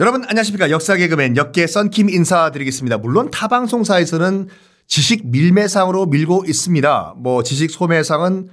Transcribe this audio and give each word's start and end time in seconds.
여러분 0.00 0.22
안녕하십니까 0.22 0.70
역사 0.70 0.94
개그맨 0.94 1.36
역계 1.36 1.66
썬킴 1.66 2.08
인사드리겠습니다. 2.08 2.98
물론 2.98 3.32
타 3.32 3.48
방송사에서는 3.48 4.46
지식 4.86 5.26
밀매상으로 5.26 6.06
밀고 6.06 6.44
있습니다. 6.46 7.14
뭐 7.16 7.42
지식 7.42 7.72
소매상은 7.72 8.48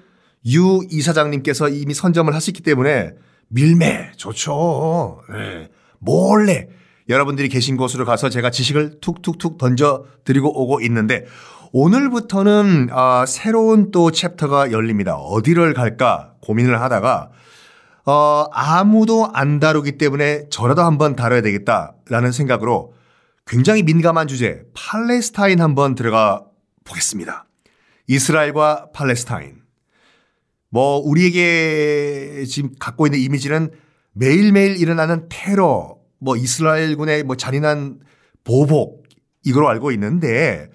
유 0.47 0.81
이사장님께서 0.89 1.69
이미 1.69 1.93
선점을 1.93 2.33
하셨기 2.33 2.63
때문에 2.63 3.11
밀매 3.49 4.13
좋죠. 4.17 5.21
네. 5.31 5.69
몰래 5.99 6.67
여러분들이 7.09 7.47
계신 7.49 7.77
곳으로 7.77 8.05
가서 8.05 8.29
제가 8.29 8.49
지식을 8.49 8.99
툭툭툭 8.99 9.59
던져 9.59 10.05
드리고 10.23 10.49
오고 10.49 10.81
있는데 10.81 11.25
오늘부터는 11.73 12.89
아, 12.91 13.23
새로운 13.27 13.91
또 13.91 14.09
챕터가 14.09 14.71
열립니다. 14.71 15.15
어디를 15.15 15.75
갈까 15.75 16.33
고민을 16.41 16.81
하다가 16.81 17.29
어, 18.05 18.45
아무도 18.51 19.29
안 19.33 19.59
다루기 19.59 19.97
때문에 19.97 20.47
저라도 20.49 20.83
한번 20.83 21.15
다뤄야 21.15 21.41
되겠다라는 21.41 22.31
생각으로 22.31 22.93
굉장히 23.47 23.83
민감한 23.83 24.27
주제 24.27 24.63
팔레스타인 24.75 25.59
한번 25.59 25.95
들어가 25.95 26.45
보겠습니다. 26.83 27.47
이스라엘과 28.07 28.91
팔레스타인. 28.93 29.57
뭐 30.69 30.97
우리에게 30.97 32.45
지금 32.47 32.71
갖고 32.79 33.07
있는 33.07 33.19
이미지는 33.19 33.71
매일매일 34.13 34.77
일어나는 34.77 35.27
테러, 35.29 35.97
뭐 36.19 36.37
이스라엘군의 36.37 37.23
뭐 37.23 37.35
잔인한 37.35 37.99
보복 38.43 39.03
이걸로 39.43 39.67
알고 39.69 39.91
있는데 39.91 40.69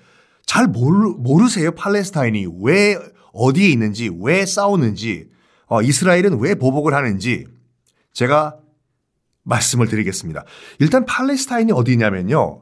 잘 0.46 0.66
모르, 0.66 1.10
모르세요 1.10 1.72
팔레스타인이 1.72 2.46
왜 2.62 2.98
어디에 3.32 3.68
있는지 3.68 4.10
왜 4.20 4.44
싸우는지 4.44 5.28
어, 5.70 5.82
이스라엘은 5.82 6.40
왜 6.40 6.56
보복을 6.56 6.92
하는지 6.92 7.46
제가 8.12 8.56
말씀을 9.44 9.86
드리겠습니다. 9.86 10.44
일단 10.80 11.06
팔레스타인이 11.06 11.72
어디냐면요. 11.72 12.60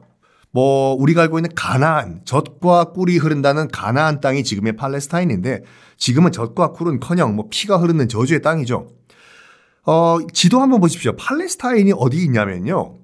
뭐 0.51 0.93
우리가 0.93 1.23
알고 1.23 1.39
있는 1.39 1.49
가나안 1.55 2.21
젖과 2.23 2.91
꿀이 2.93 3.17
흐른다는 3.17 3.67
가나안 3.67 4.21
땅이 4.21 4.43
지금의 4.43 4.75
팔레스타인인데 4.75 5.63
지금은 5.97 6.31
젖과 6.31 6.71
꿀은커녕 6.73 7.35
뭐 7.35 7.47
피가 7.49 7.77
흐르는 7.77 8.09
저주의 8.09 8.41
땅이죠. 8.43 8.87
어, 9.85 10.17
지도 10.31 10.61
한번 10.61 10.79
보십시오. 10.79 11.15
팔레스타인이 11.15 11.91
어디 11.97 12.23
있냐면요. 12.23 12.99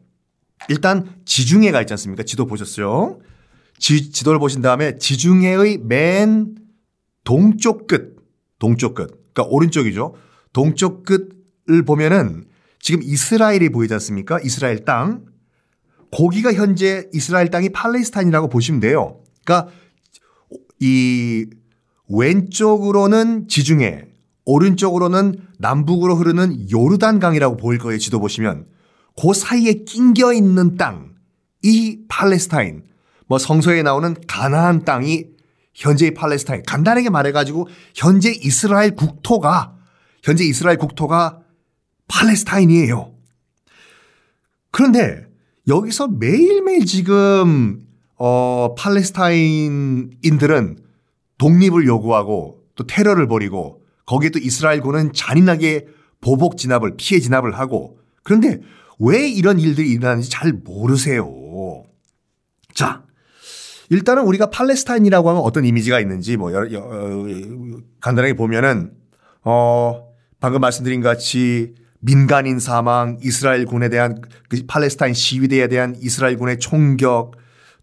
일단 0.69 1.15
지중해가 1.25 1.81
있지 1.81 1.93
않습니까? 1.93 2.23
지도 2.23 2.45
보셨어요? 2.45 3.19
지, 3.79 4.11
지도를 4.11 4.39
보신 4.39 4.61
다음에 4.61 4.97
지중해의 4.97 5.79
맨 5.79 6.55
동쪽 7.23 7.87
끝, 7.87 8.15
동쪽 8.59 8.93
끝. 8.93 9.24
그러니까 9.35 9.53
오른쪽이죠. 9.53 10.15
동쪽 10.53 11.03
끝을 11.03 11.83
보면은 11.85 12.45
지금 12.79 13.03
이스라엘이 13.03 13.69
보이지 13.69 13.93
않습니까? 13.93 14.39
이스라엘 14.43 14.85
땅. 14.85 15.25
거기가 16.11 16.53
현재 16.53 17.09
이스라엘 17.13 17.49
땅이 17.49 17.69
팔레스타인이라고 17.69 18.47
보시면 18.47 18.79
돼요. 18.79 19.19
그러니까 19.43 19.71
이 20.79 21.45
왼쪽으로는 22.07 23.47
지중해, 23.47 24.05
오른쪽으로는 24.45 25.39
남북으로 25.59 26.15
흐르는 26.15 26.71
요르단 26.71 27.19
강이라고 27.19 27.57
보일 27.57 27.79
거예요. 27.79 27.97
지도 27.97 28.19
보시면. 28.19 28.67
그 29.19 29.33
사이에 29.33 29.83
낑겨 29.85 30.33
있는 30.33 30.77
땅, 30.77 31.15
이 31.63 31.99
팔레스타인. 32.07 32.83
뭐 33.27 33.39
성서에 33.39 33.81
나오는 33.81 34.15
가나안 34.27 34.85
땅이 34.85 35.34
현재의 35.75 36.13
팔레스타인 36.13 36.63
간단하게 36.65 37.11
말해가지고 37.11 37.67
현재 37.93 38.31
이스라엘 38.31 38.95
국토가 38.95 39.75
현재 40.23 40.43
이스라엘 40.43 40.77
국토가 40.77 41.41
팔레스타인이에요. 42.07 43.13
그런데 44.71 45.27
여기서 45.67 46.07
매일매일 46.07 46.85
지금 46.85 47.81
어 48.17 48.73
팔레스타인인들은 48.77 50.77
독립을 51.37 51.85
요구하고 51.85 52.63
또 52.75 52.87
테러를 52.87 53.27
벌이고 53.27 53.83
거기에 54.05 54.29
또 54.29 54.39
이스라엘군은 54.39 55.11
잔인하게 55.13 55.87
보복 56.21 56.57
진압을 56.57 56.95
피해 56.97 57.19
진압을 57.19 57.57
하고 57.57 57.99
그런데 58.23 58.61
왜 58.99 59.27
이런 59.27 59.59
일들이 59.59 59.91
일어나는지 59.91 60.29
잘 60.29 60.53
모르세요. 60.53 61.83
자, 62.73 63.04
일단은 63.89 64.23
우리가 64.23 64.49
팔레스타인이라고 64.49 65.29
하면 65.29 65.41
어떤 65.41 65.65
이미지가 65.65 65.99
있는지 65.99 66.37
뭐 66.37 66.51
여러, 66.53 66.71
여러, 66.71 66.85
어, 66.85 67.25
간단하게 68.01 68.33
보면은 68.35 68.91
어 69.43 70.07
방금 70.39 70.61
말씀드린 70.61 71.01
같이 71.01 71.75
민간인 71.99 72.59
사망, 72.59 73.17
이스라엘 73.23 73.65
군에 73.65 73.89
대한 73.89 74.21
그 74.47 74.61
팔레스타인 74.67 75.15
시위대에 75.15 75.67
대한 75.67 75.95
이스라엘 75.99 76.37
군의 76.37 76.59
총격, 76.59 77.31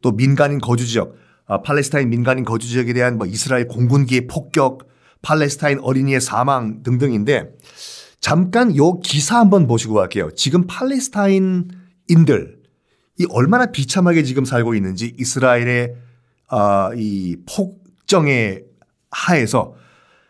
또 0.00 0.12
민간인 0.12 0.60
거주 0.60 0.86
지역, 0.86 1.16
아, 1.46 1.60
팔레스타인 1.62 2.08
민간인 2.08 2.44
거주 2.44 2.68
지역에 2.68 2.92
대한 2.92 3.18
뭐 3.18 3.26
이스라엘 3.26 3.66
공군기의 3.66 4.28
폭격, 4.28 4.86
팔레스타인 5.22 5.80
어린이의 5.80 6.20
사망 6.20 6.84
등등인데 6.84 7.50
잠깐 8.20 8.76
요 8.76 9.00
기사 9.00 9.40
한번 9.40 9.66
보시고 9.66 9.94
갈게요. 9.94 10.30
지금 10.36 10.68
팔레스타인인들 10.68 12.61
이 13.22 13.26
얼마나 13.30 13.66
비참하게 13.66 14.24
지금 14.24 14.44
살고 14.44 14.74
있는지 14.74 15.14
이스라엘의 15.18 15.94
아, 16.48 16.90
이 16.96 17.36
폭정의 17.46 18.64
하에서 19.10 19.74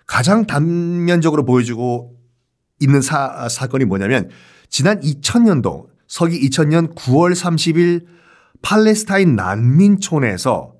가장 0.06 0.46
단면적으로 0.46 1.44
보여주고 1.44 2.14
있는 2.80 3.00
사, 3.00 3.48
사건이 3.48 3.86
뭐냐면 3.86 4.28
지난 4.68 5.00
2000년도 5.00 5.86
서기 6.06 6.40
2000년 6.48 6.94
9월 6.94 7.32
30일 7.32 8.06
팔레스타인 8.60 9.36
난민촌에서 9.36 10.74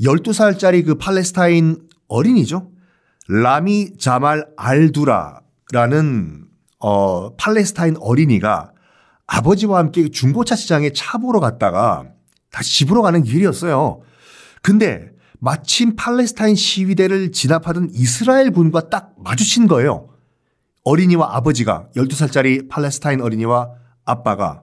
12살짜리 0.00 0.84
그 0.84 0.96
팔레스타인 0.96 1.88
어린이죠. 2.08 2.70
라미 3.28 3.98
자말 3.98 4.46
알두라라는 4.56 6.46
어 6.80 7.36
팔레스타인 7.36 7.96
어린이가 7.98 8.73
아버지와 9.26 9.78
함께 9.78 10.08
중고차 10.08 10.54
시장에 10.56 10.92
차 10.92 11.18
보러 11.18 11.40
갔다가 11.40 12.04
다시 12.50 12.78
집으로 12.78 13.02
가는 13.02 13.22
길이었어요. 13.22 14.00
근데 14.62 15.10
마침 15.40 15.96
팔레스타인 15.96 16.54
시위대를 16.54 17.32
진압하던 17.32 17.90
이스라엘 17.92 18.50
군과 18.50 18.88
딱 18.88 19.14
마주친 19.18 19.66
거예요. 19.66 20.08
어린이와 20.84 21.36
아버지가 21.36 21.88
12살짜리 21.96 22.68
팔레스타인 22.68 23.20
어린이와 23.20 23.70
아빠가 24.04 24.62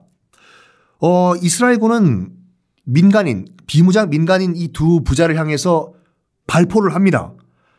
어 1.00 1.34
이스라엘 1.36 1.78
군은 1.78 2.30
민간인 2.84 3.46
비무장 3.66 4.08
민간인 4.10 4.54
이 4.56 4.68
두 4.72 5.02
부자를 5.02 5.36
향해서 5.36 5.92
발포를 6.46 6.94
합니다. 6.94 7.32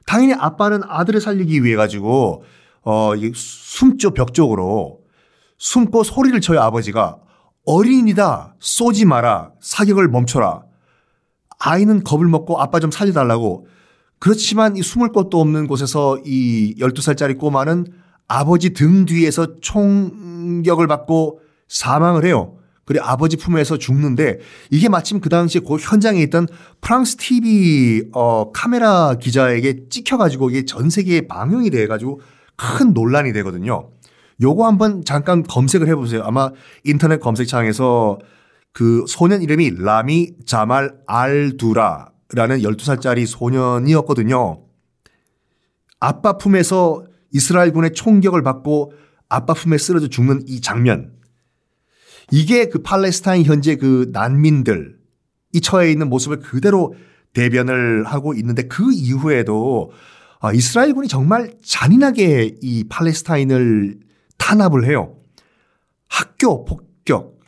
당연히 0.06 0.34
아빠는 0.34 0.82
아들을 0.86 1.22
살리기 1.22 1.64
위해 1.64 1.76
가지고 1.76 2.44
어 2.82 3.12
숨죠 3.34 4.12
벽 4.12 4.34
쪽으로 4.34 5.00
숨고 5.64 6.04
소리를 6.04 6.42
쳐요 6.42 6.60
아버지가 6.60 7.20
어린이다 7.66 8.56
쏘지 8.60 9.06
마라 9.06 9.52
사격을 9.62 10.10
멈춰라 10.10 10.64
아이는 11.58 12.04
겁을 12.04 12.28
먹고 12.28 12.60
아빠 12.60 12.82
좀 12.82 12.92
살려달라고 12.92 13.68
그렇지만 14.20 14.76
이 14.76 14.84
숨을 14.84 15.14
곳도 15.14 15.40
없는 15.40 15.68
곳에서 15.68 16.20
이 16.26 16.76
12살짜리 16.80 17.38
꼬마는 17.38 17.86
아버지 18.28 18.74
등 18.74 19.06
뒤에서 19.06 19.56
총격을 19.62 20.88
받고 20.88 21.40
사망을 21.70 22.26
해요. 22.26 22.58
그래 22.84 23.00
아버지 23.02 23.38
품에서 23.38 23.78
죽는데 23.78 24.40
이게 24.70 24.90
마침 24.90 25.22
그 25.22 25.30
당시에 25.30 25.62
그 25.66 25.78
현장에 25.78 26.22
있던 26.24 26.48
프랑스 26.82 27.16
TV 27.16 28.10
어 28.14 28.52
카메라 28.52 29.16
기자에게 29.16 29.88
찍혀가지고 29.90 30.50
이게 30.50 30.66
전 30.66 30.90
세계에 30.90 31.28
방영이 31.28 31.70
돼가지고 31.70 32.20
큰 32.58 32.94
논란이 32.94 33.32
되거든요. 33.32 33.90
요거 34.44 34.68
한번 34.68 35.04
잠깐 35.06 35.42
검색을 35.42 35.88
해보세요. 35.88 36.22
아마 36.24 36.52
인터넷 36.84 37.20
검색창에서 37.20 38.20
그 38.74 39.06
소년 39.08 39.42
이름이 39.42 39.78
라미 39.80 40.34
자말 40.46 40.94
알두라라는 41.08 42.60
12살짜리 42.62 43.26
소년이었거든요. 43.26 44.62
아빠 46.00 46.38
품에서 46.38 47.06
이스라엘군의 47.32 47.94
총격을 47.94 48.44
받고 48.44 48.94
아빠 49.30 49.54
품에 49.54 49.78
쓰러져 49.78 50.08
죽는 50.08 50.44
이 50.48 50.60
장면. 50.60 51.14
이게 52.32 52.66
그 52.68 52.82
팔레스타인 52.82 53.46
현재 53.46 53.76
그 53.76 54.10
난민들 54.12 54.98
이 55.54 55.62
처해 55.62 55.92
있는 55.92 56.10
모습을 56.10 56.40
그대로 56.40 56.96
대변을 57.34 58.06
하고 58.06 58.34
있는데 58.34 58.64
그 58.64 58.92
이후에도 58.92 59.92
아, 60.40 60.52
이스라엘군이 60.52 61.08
정말 61.08 61.54
잔인하게 61.64 62.56
이 62.62 62.84
팔레스타인을 62.90 64.00
탄압을 64.44 64.86
해요. 64.86 65.16
학교 66.10 66.66
폭격, 66.66 67.40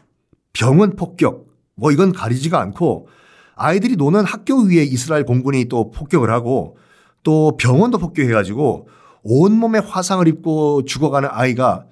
병원 0.54 0.96
폭격, 0.96 1.48
뭐 1.76 1.92
이건 1.92 2.14
가리지가 2.14 2.58
않고 2.62 3.10
아이들이 3.56 3.98
노는 3.98 4.24
학교 4.24 4.62
위에 4.62 4.84
이스라엘 4.84 5.26
공군이 5.26 5.66
또 5.66 5.92
폭격을 5.92 6.30
하고 6.32 6.78
또 7.22 7.58
병원도 7.58 7.98
폭격해가지고 7.98 8.88
온몸에 9.24 9.80
화상을 9.80 10.26
입고 10.26 10.86
죽어가는 10.86 11.28
아이가 11.32 11.86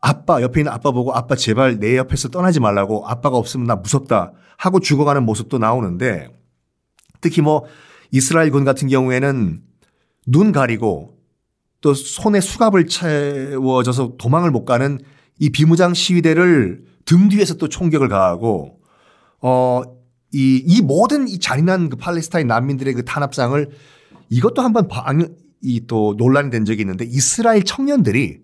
아빠 0.00 0.40
옆에 0.40 0.60
있는 0.60 0.72
아빠 0.72 0.92
보고 0.92 1.12
아빠 1.12 1.34
제발 1.34 1.78
내 1.78 1.98
옆에서 1.98 2.28
떠나지 2.28 2.58
말라고 2.58 3.06
아빠가 3.06 3.36
없으면 3.36 3.66
나 3.66 3.76
무섭다 3.76 4.32
하고 4.56 4.80
죽어가는 4.80 5.24
모습도 5.24 5.58
나오는데 5.58 6.28
특히 7.20 7.42
뭐 7.42 7.64
이스라엘 8.12 8.50
군 8.50 8.64
같은 8.64 8.88
경우에는 8.88 9.60
눈 10.26 10.52
가리고 10.52 11.17
또 11.80 11.94
손에 11.94 12.40
수갑을 12.40 12.86
채워져서 12.86 14.14
도망을 14.18 14.50
못 14.50 14.64
가는 14.64 14.98
이 15.38 15.50
비무장 15.50 15.94
시위대를 15.94 16.82
등 17.04 17.28
뒤에서 17.28 17.54
또 17.54 17.68
총격을 17.68 18.08
가하고 18.08 18.80
어 19.40 19.82
이, 20.32 20.62
이 20.66 20.82
모든 20.82 21.28
이 21.28 21.38
잔인한 21.38 21.88
그 21.88 21.96
팔레스타인 21.96 22.48
난민들의 22.48 22.94
그 22.94 23.04
탄압상을 23.04 23.70
이것도 24.30 24.62
한번 24.62 24.88
이또 25.62 26.14
논란이 26.18 26.50
된 26.50 26.64
적이 26.64 26.82
있는데 26.82 27.04
이스라엘 27.04 27.62
청년들이 27.62 28.40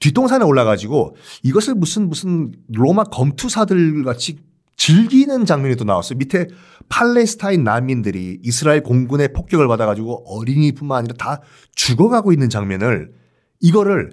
뒷동산에 0.00 0.44
올라가지고 0.44 1.14
이것을 1.42 1.74
무슨 1.74 2.08
무슨 2.08 2.52
로마 2.68 3.04
검투사들 3.04 4.02
같이 4.02 4.38
즐기는 4.76 5.44
장면이 5.44 5.76
또 5.76 5.84
나왔어요. 5.84 6.18
밑에 6.18 6.48
팔레스타인 6.90 7.64
난민들이 7.64 8.40
이스라엘 8.42 8.82
공군의 8.82 9.32
폭격을 9.32 9.66
받아가지고 9.68 10.24
어린이뿐만 10.26 10.98
아니라 10.98 11.14
다 11.18 11.40
죽어가고 11.74 12.32
있는 12.32 12.50
장면을 12.50 13.12
이거를 13.60 14.10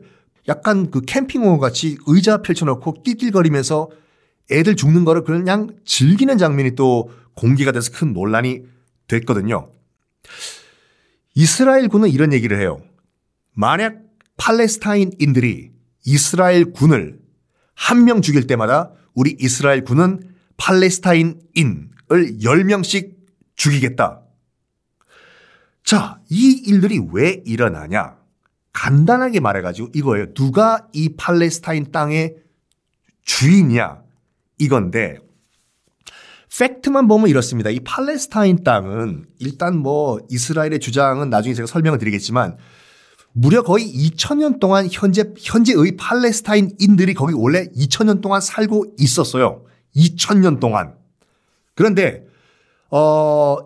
약간 0.47 0.89
그 0.91 1.01
캠핑홈 1.01 1.59
같이 1.59 1.97
의자 2.07 2.41
펼쳐놓고 2.41 3.03
낄낄거리면서 3.03 3.89
애들 4.51 4.77
죽는 4.77 5.03
거를 5.03 5.23
그냥 5.23 5.69
즐기는 5.83 6.37
장면이 6.37 6.75
또 6.75 7.09
공개가 7.33 7.73
돼서 7.73 7.91
큰 7.91 8.13
논란이 8.13 8.61
됐거든요. 9.07 9.71
이스라엘 11.35 11.89
군은 11.89 12.09
이런 12.09 12.31
얘기를 12.31 12.59
해요. 12.59 12.79
만약 13.53 13.97
팔레스타인인들이 14.37 15.71
이스라엘 16.05 16.71
군을 16.71 17.19
한 17.73 18.05
명 18.05 18.21
죽일 18.21 18.47
때마다 18.47 18.93
우리 19.13 19.35
이스라엘 19.39 19.83
군은 19.83 20.21
팔레스타인인을 20.57 21.86
10명씩 22.09 23.15
죽이겠다. 23.55 24.21
자, 25.83 26.19
이 26.29 26.63
일들이 26.65 26.99
왜 27.11 27.41
일어나냐? 27.45 28.17
간단하게 28.73 29.39
말해가지고 29.39 29.89
이거예요. 29.95 30.33
누가 30.33 30.87
이 30.93 31.15
팔레스타인 31.15 31.91
땅의 31.91 32.35
주인이냐? 33.23 34.03
이건데, 34.59 35.19
팩트만 36.57 37.07
보면 37.07 37.29
이렇습니다. 37.29 37.69
이 37.69 37.79
팔레스타인 37.79 38.63
땅은 38.63 39.25
일단 39.39 39.77
뭐 39.77 40.19
이스라엘의 40.29 40.79
주장은 40.79 41.29
나중에 41.29 41.53
제가 41.53 41.67
설명을 41.67 41.99
드리겠지만 41.99 42.57
무려 43.33 43.61
거의 43.61 43.85
2000년 43.85 44.59
동안 44.59 44.87
현재 44.91 45.31
현재의 45.37 45.95
팔레스타인인들이 45.97 47.13
거기 47.13 47.33
원래 47.35 47.67
2000년 47.75 48.21
동안 48.21 48.41
살고 48.41 48.95
있었어요. 48.97 49.63
2000년 49.95 50.59
동안. 50.59 50.95
그런데 51.77 52.25
어 52.89 53.57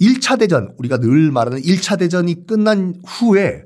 1차 0.00 0.38
대전 0.38 0.74
우리가 0.76 0.98
늘 0.98 1.30
말하는 1.30 1.62
1차 1.62 1.98
대전이 1.98 2.46
끝난 2.46 3.00
후에 3.06 3.62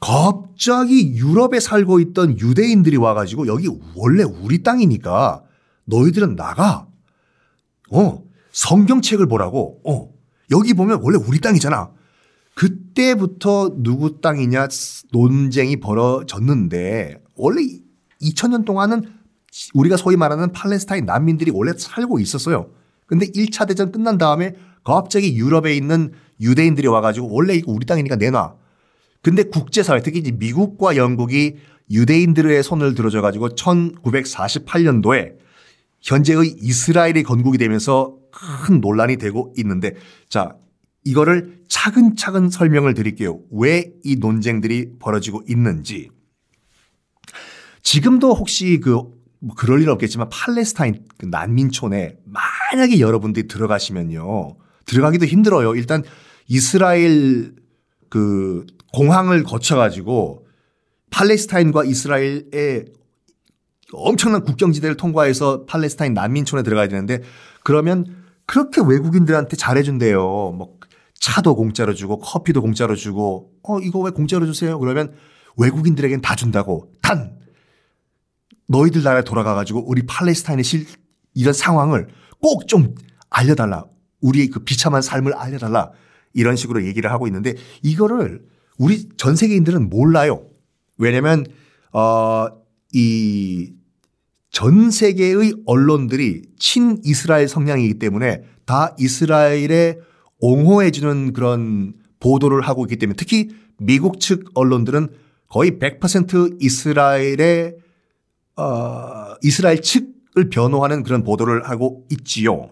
갑자기 0.00 1.14
유럽에 1.14 1.60
살고 1.60 2.00
있던 2.00 2.40
유대인들이 2.40 2.96
와가지고 2.96 3.46
여기 3.46 3.68
원래 3.94 4.22
우리 4.24 4.62
땅이니까 4.62 5.42
너희들은 5.84 6.36
나가. 6.36 6.86
어, 7.92 8.22
성경책을 8.52 9.26
보라고. 9.26 9.80
어, 9.86 10.10
여기 10.50 10.72
보면 10.72 11.00
원래 11.02 11.18
우리 11.18 11.40
땅이잖아. 11.40 11.90
그때부터 12.54 13.76
누구 13.82 14.20
땅이냐 14.20 14.68
논쟁이 15.12 15.78
벌어졌는데 15.78 17.22
원래 17.36 17.62
2000년 18.22 18.64
동안은 18.64 19.02
우리가 19.74 19.96
소위 19.96 20.16
말하는 20.16 20.52
팔레스타인 20.52 21.04
난민들이 21.04 21.50
원래 21.50 21.72
살고 21.76 22.18
있었어요. 22.20 22.70
근데 23.10 23.26
1차 23.26 23.66
대전 23.66 23.90
끝난 23.90 24.18
다음에 24.18 24.54
갑자기 24.84 25.36
유럽에 25.36 25.74
있는 25.74 26.12
유대인들이 26.40 26.86
와가지고 26.86 27.28
원래 27.28 27.54
이거 27.54 27.72
우리 27.72 27.84
땅이니까 27.84 28.14
내놔. 28.14 28.54
근데 29.20 29.42
국제사회 29.42 30.00
특히 30.00 30.20
이제 30.20 30.30
미국과 30.30 30.94
영국이 30.94 31.56
유대인들의 31.90 32.62
손을 32.62 32.94
들어줘 32.94 33.20
가지고 33.20 33.48
1948년도에 33.48 35.32
현재의 36.00 36.54
이스라엘이 36.60 37.24
건국이 37.24 37.58
되면서 37.58 38.16
큰 38.30 38.80
논란이 38.80 39.16
되고 39.16 39.52
있는데 39.56 39.96
자 40.28 40.54
이거를 41.04 41.62
차근차근 41.66 42.48
설명을 42.50 42.94
드릴게요. 42.94 43.40
왜 43.50 43.90
이 44.04 44.16
논쟁들이 44.20 44.98
벌어지고 45.00 45.42
있는지. 45.48 46.10
지금도 47.82 48.34
혹시 48.34 48.78
그, 48.78 49.02
뭐 49.40 49.54
그럴 49.56 49.82
일 49.82 49.88
없겠지만 49.88 50.28
팔레스타인 50.30 51.04
그 51.18 51.26
난민촌에 51.26 52.18
만약에 52.24 53.00
여러분들이 53.00 53.48
들어가시면요. 53.48 54.56
들어가기도 54.84 55.26
힘들어요. 55.26 55.74
일단 55.74 56.02
이스라엘 56.46 57.54
그 58.08 58.66
공항을 58.92 59.44
거쳐가지고 59.44 60.46
팔레스타인과 61.10 61.84
이스라엘의 61.84 62.86
엄청난 63.92 64.44
국경지대를 64.44 64.96
통과해서 64.96 65.64
팔레스타인 65.64 66.14
난민촌에 66.14 66.62
들어가야 66.62 66.88
되는데 66.88 67.22
그러면 67.64 68.04
그렇게 68.46 68.80
외국인들한테 68.84 69.56
잘해준대요. 69.56 70.20
뭐 70.20 70.78
차도 71.14 71.54
공짜로 71.56 71.94
주고 71.94 72.18
커피도 72.18 72.62
공짜로 72.62 72.94
주고 72.94 73.52
어 73.62 73.78
이거 73.80 74.00
왜 74.00 74.10
공짜로 74.10 74.46
주세요? 74.46 74.78
그러면 74.78 75.14
외국인들에겐 75.56 76.20
다 76.20 76.34
준다고 76.34 76.92
단 77.02 77.39
너희들 78.70 79.02
나라에 79.02 79.22
돌아가 79.22 79.54
가지고 79.54 79.84
우리 79.88 80.02
팔레스타인의 80.06 80.64
실 80.64 80.86
이런 81.34 81.52
상황을 81.52 82.08
꼭 82.40 82.66
좀 82.66 82.94
알려달라. 83.28 83.84
우리의 84.20 84.48
그 84.48 84.60
비참한 84.60 85.02
삶을 85.02 85.34
알려달라. 85.34 85.90
이런 86.32 86.56
식으로 86.56 86.84
얘기를 86.84 87.10
하고 87.10 87.26
있는데 87.26 87.54
이거를 87.82 88.42
우리 88.78 89.08
전 89.16 89.36
세계인들은 89.36 89.90
몰라요. 89.90 90.46
왜냐면 90.98 91.44
어 91.92 92.48
이 92.92 93.72
전 94.52 94.90
세계의 94.90 95.54
언론들이 95.64 96.42
친 96.58 97.00
이스라엘 97.04 97.46
성향이기 97.46 98.00
때문에 98.00 98.42
다 98.66 98.94
이스라엘의 98.98 99.98
옹호해주는 100.40 101.32
그런 101.32 101.94
보도를 102.18 102.60
하고 102.62 102.84
있기 102.84 102.96
때문에 102.96 103.14
특히 103.16 103.50
미국 103.78 104.18
측 104.18 104.50
언론들은 104.54 105.08
거의 105.48 105.78
100% 105.78 106.60
이스라엘의 106.60 107.76
어, 108.60 109.36
이스라엘 109.42 109.80
측을 109.80 110.50
변호하는 110.50 111.02
그런 111.02 111.24
보도를 111.24 111.68
하고 111.68 112.06
있지요. 112.10 112.70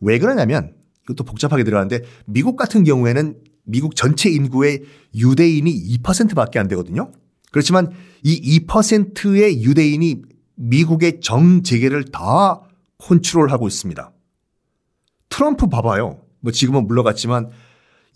왜 0.00 0.18
그러냐면 0.18 0.74
이것도 1.04 1.24
복잡하게 1.24 1.64
들어가는데 1.64 2.04
미국 2.24 2.56
같은 2.56 2.82
경우에는 2.84 3.36
미국 3.64 3.94
전체 3.94 4.30
인구의 4.30 4.82
유대인이 5.14 5.98
2%밖에 6.02 6.58
안 6.58 6.66
되거든요. 6.68 7.12
그렇지만 7.50 7.90
이 8.22 8.60
2%의 8.66 9.62
유대인이 9.62 10.22
미국의 10.54 11.20
정재계를 11.20 12.06
다 12.06 12.62
컨트롤하고 12.98 13.68
있습니다. 13.68 14.12
트럼프 15.28 15.68
봐봐요. 15.68 16.20
뭐 16.40 16.52
지금은 16.52 16.86
물러갔지만 16.86 17.50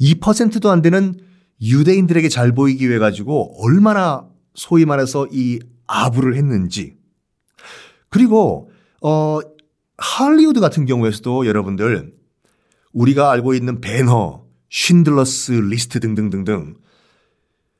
2%도 0.00 0.70
안 0.70 0.82
되는 0.82 1.18
유대인들에게 1.60 2.28
잘 2.28 2.52
보이기 2.52 2.88
위해 2.88 2.98
가지고 2.98 3.62
얼마나 3.62 4.28
소위 4.54 4.84
말해서 4.84 5.28
이 5.30 5.60
아부를 5.86 6.36
했는지. 6.36 6.96
그리고 8.08 8.70
어 9.02 9.40
할리우드 9.98 10.60
같은 10.60 10.86
경우에서도 10.86 11.46
여러분들 11.46 12.12
우리가 12.92 13.30
알고 13.30 13.54
있는 13.54 13.80
벤허, 13.80 14.46
쉰들러스 14.68 15.52
리스트 15.52 16.00
등등등등 16.00 16.74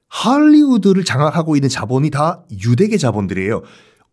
할리우드를 0.09 1.05
장악하고 1.05 1.57
있는 1.57 1.69
자본이 1.69 2.11
다 2.11 2.45
유대계 2.51 2.97
자본들이에요. 2.97 3.63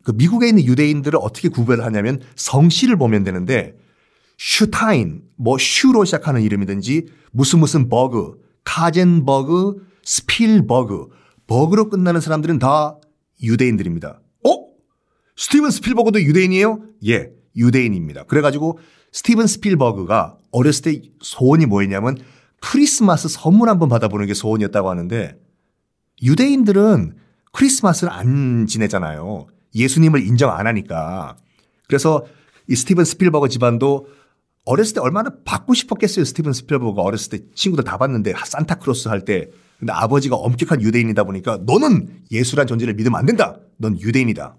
그 0.04 0.12
미국에 0.12 0.50
있는 0.50 0.66
유대인들을 0.66 1.18
어떻게 1.22 1.50
구별을 1.50 1.86
하냐면 1.86 2.20
성씨를 2.36 2.98
보면 2.98 3.24
되는데 3.24 3.76
슈타인, 4.38 5.24
뭐 5.38 5.58
슈로 5.58 6.04
시작하는 6.06 6.42
이름이든지 6.42 7.08
무슨 7.32 7.60
무슨 7.60 7.88
버그, 7.90 8.34
카젠버그, 8.66 9.88
스필버그, 10.04 11.08
버그로 11.48 11.90
끝나는 11.90 12.20
사람들은 12.20 12.60
다 12.60 12.98
유대인들입니다. 13.44 14.22
어? 14.46 14.50
스티븐 15.36 15.70
스필버그도 15.72 16.22
유대인이에요? 16.22 16.82
예, 17.08 17.32
유대인입니다. 17.56 18.24
그래가지고 18.24 18.80
스티븐 19.12 19.48
스필버그가 19.48 20.38
어렸을 20.52 20.84
때 20.84 21.02
소원이 21.22 21.66
뭐였냐면 21.66 22.18
크리스마스 22.62 23.28
선물 23.28 23.70
한번 23.70 23.90
받아보는 23.90 24.26
게 24.26 24.34
소원이었다고 24.34 24.90
하는데 24.90 25.38
유대인들은 26.22 27.18
크리스마스를 27.52 28.12
안 28.12 28.66
지내잖아요. 28.68 29.48
예수님을 29.76 30.26
인정 30.26 30.52
안 30.52 30.66
하니까. 30.68 31.36
그래서 31.88 32.26
이 32.68 32.76
스티븐 32.76 33.04
스필버그 33.06 33.50
집안도 33.50 34.08
어렸을 34.66 34.96
때 34.96 35.02
얼마나 35.02 35.32
받고 35.44 35.74
싶었겠어요. 35.74 36.24
스티븐 36.26 36.54
스필버그가 36.54 37.02
어렸을 37.02 37.38
때 37.38 37.46
친구들 37.54 37.84
다 37.84 37.98
봤는데 37.98 38.34
산타클로스 38.46 39.10
할 39.10 39.26
때. 39.26 39.50
근데 39.84 39.92
아버지가 39.92 40.38
엄격한 40.38 40.82
유대인이다 40.82 41.26
보니까 41.26 41.60
너는 41.66 42.22
예수란 42.32 42.68
존재를 42.68 42.94
믿으면 42.94 43.20
안 43.20 43.26
된다. 43.26 43.60
넌 43.76 44.00
유대인이다. 44.00 44.56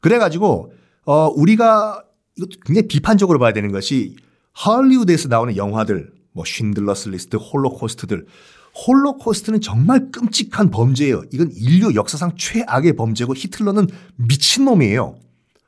그래가지고 0.00 0.72
어 1.04 1.28
우리가 1.28 2.02
이거 2.36 2.48
굉장히 2.64 2.88
비판적으로 2.88 3.38
봐야 3.38 3.52
되는 3.52 3.70
것이 3.70 4.16
할리우드에서 4.50 5.28
나오는 5.28 5.56
영화들 5.56 6.12
뭐 6.32 6.44
쉰들러스 6.44 7.10
리스트, 7.10 7.36
홀로코스트들 7.36 8.26
홀로코스트는 8.74 9.60
정말 9.60 10.10
끔찍한 10.10 10.72
범죄예요. 10.72 11.22
이건 11.32 11.52
인류 11.54 11.94
역사상 11.94 12.32
최악의 12.36 12.94
범죄고 12.96 13.32
히틀러는 13.32 13.86
미친놈이에요. 14.16 15.20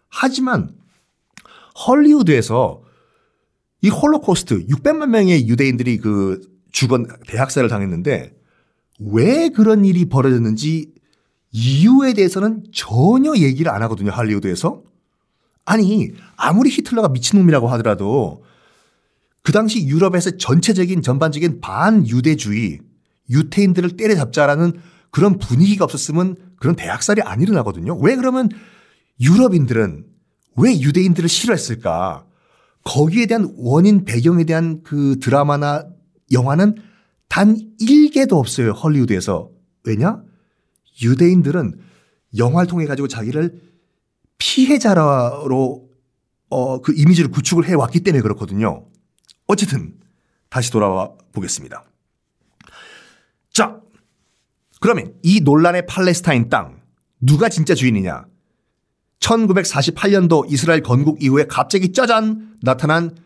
하지만 0.08 0.74
헐리우드에서 1.86 2.82
이 3.82 3.88
홀로코스트 3.88 4.66
600만 4.66 5.10
명의 5.10 5.46
유대인들이 5.46 5.98
그 5.98 6.40
죽은 6.72 7.06
대학살을 7.28 7.68
당했는데 7.68 8.37
왜 8.98 9.48
그런 9.48 9.84
일이 9.84 10.06
벌어졌는지 10.06 10.92
이유에 11.52 12.12
대해서는 12.12 12.64
전혀 12.72 13.34
얘기를 13.36 13.72
안 13.72 13.82
하거든요. 13.82 14.10
할리우드에서. 14.10 14.82
아니, 15.64 16.12
아무리 16.36 16.70
히틀러가 16.70 17.08
미친놈이라고 17.08 17.68
하더라도 17.68 18.44
그 19.42 19.52
당시 19.52 19.86
유럽에서 19.86 20.36
전체적인 20.36 21.02
전반적인 21.02 21.60
반유대주의, 21.60 22.80
유태인들을 23.30 23.96
때려잡자라는 23.96 24.80
그런 25.10 25.38
분위기가 25.38 25.84
없었으면 25.84 26.36
그런 26.56 26.76
대학살이 26.76 27.22
안 27.22 27.40
일어나거든요. 27.40 27.96
왜 27.98 28.16
그러면 28.16 28.48
유럽인들은 29.20 30.06
왜 30.56 30.80
유대인들을 30.80 31.28
싫어했을까? 31.28 32.24
거기에 32.84 33.26
대한 33.26 33.52
원인 33.56 34.04
배경에 34.04 34.44
대한 34.44 34.82
그 34.82 35.18
드라마나 35.20 35.86
영화는 36.32 36.76
단 37.38 37.54
1개도 37.80 38.32
없어요. 38.32 38.72
헐리우드에서. 38.72 39.52
왜냐? 39.84 40.20
유대인들은 41.00 41.78
영화를 42.36 42.66
통해 42.66 42.84
가지고 42.84 43.06
자기를 43.06 43.62
피해자로 44.38 45.88
어, 46.50 46.80
그 46.80 46.92
이미지를 46.96 47.30
구축을 47.30 47.68
해 47.68 47.74
왔기 47.74 48.00
때문에 48.00 48.22
그렇거든요. 48.22 48.88
어쨌든 49.46 49.94
다시 50.48 50.72
돌아와 50.72 51.12
보겠습니다. 51.30 51.84
자, 53.52 53.82
그러면 54.80 55.14
이 55.22 55.40
논란의 55.40 55.86
팔레스타인 55.86 56.48
땅 56.48 56.80
누가 57.20 57.48
진짜 57.48 57.76
주인이냐? 57.76 58.26
1948년도 59.20 60.50
이스라엘 60.50 60.82
건국 60.82 61.22
이후에 61.22 61.46
갑자기 61.46 61.92
짜잔 61.92 62.56
나타난 62.62 63.16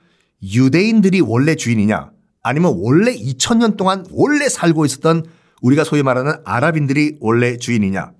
유대인들이 0.42 1.22
원래 1.22 1.54
주인이냐? 1.54 2.11
아니면 2.42 2.74
원래 2.76 3.14
2000년 3.14 3.76
동안 3.76 4.04
원래 4.10 4.48
살고 4.48 4.84
있었던 4.84 5.24
우리가 5.62 5.84
소위 5.84 6.02
말하는 6.02 6.34
아랍인들이 6.44 7.18
원래 7.20 7.56
주인이냐? 7.56 8.12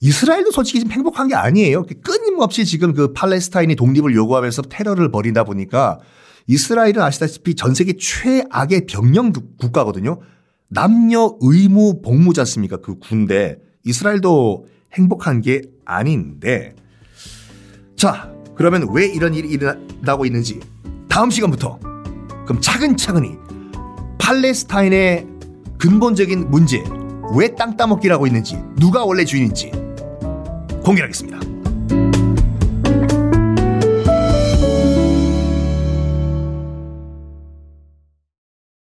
이스라엘도 0.00 0.50
솔직히 0.52 0.78
지금 0.80 0.92
행복한 0.92 1.28
게 1.28 1.34
아니에요. 1.34 1.84
끊임없이 2.02 2.64
지금 2.64 2.94
그 2.94 3.12
팔레스타인이 3.12 3.76
독립을 3.76 4.14
요구하면서 4.14 4.62
테러를 4.62 5.10
벌이다 5.10 5.44
보니까 5.44 5.98
이스라엘은 6.46 7.00
아시다시피 7.00 7.54
전 7.54 7.74
세계 7.74 7.92
최악의 7.98 8.86
병영 8.86 9.32
국가거든요. 9.58 10.20
남녀 10.68 11.36
의무 11.40 12.00
복무지 12.00 12.40
않습니까? 12.40 12.78
그 12.78 12.98
군대. 12.98 13.58
이스라엘도 13.84 14.66
행복한 14.94 15.42
게 15.42 15.62
아닌데. 15.84 16.74
자, 17.94 18.32
그러면 18.54 18.88
왜 18.92 19.06
이런 19.06 19.34
일이 19.34 19.48
일어나고 19.50 20.24
있는지 20.24 20.60
다음 21.10 21.28
시간부터 21.28 21.78
그럼 22.46 22.60
차근차근히 22.60 23.36
팔레스타인의 24.18 25.26
근본적인 25.78 26.50
문제, 26.50 26.82
왜 27.34 27.54
땅 27.56 27.76
따먹기라고 27.76 28.26
있는지, 28.26 28.56
누가 28.76 29.04
원래 29.04 29.24
주인인지 29.24 29.72
공개하겠습니다. 30.84 31.49